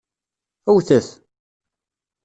[0.71, 1.07] Wwtet!